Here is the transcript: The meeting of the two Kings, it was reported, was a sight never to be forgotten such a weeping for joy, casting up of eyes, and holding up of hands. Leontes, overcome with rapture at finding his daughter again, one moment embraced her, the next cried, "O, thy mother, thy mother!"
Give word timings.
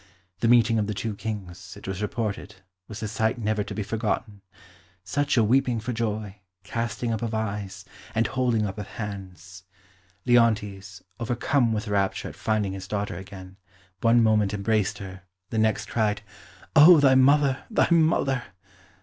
The 0.39 0.47
meeting 0.47 0.79
of 0.79 0.87
the 0.87 0.95
two 0.95 1.15
Kings, 1.15 1.77
it 1.77 1.87
was 1.87 2.01
reported, 2.01 2.55
was 2.87 3.03
a 3.03 3.07
sight 3.07 3.37
never 3.37 3.63
to 3.63 3.75
be 3.75 3.83
forgotten 3.83 4.41
such 5.03 5.37
a 5.37 5.43
weeping 5.43 5.79
for 5.79 5.93
joy, 5.93 6.37
casting 6.63 7.13
up 7.13 7.21
of 7.21 7.35
eyes, 7.35 7.85
and 8.15 8.25
holding 8.25 8.65
up 8.65 8.79
of 8.79 8.87
hands. 8.87 9.61
Leontes, 10.25 11.03
overcome 11.19 11.71
with 11.71 11.87
rapture 11.87 12.29
at 12.29 12.35
finding 12.35 12.73
his 12.73 12.87
daughter 12.87 13.15
again, 13.15 13.57
one 14.01 14.23
moment 14.23 14.55
embraced 14.55 14.97
her, 14.97 15.21
the 15.51 15.59
next 15.59 15.87
cried, 15.87 16.23
"O, 16.75 16.99
thy 16.99 17.13
mother, 17.13 17.63
thy 17.69 17.87
mother!" 17.91 18.41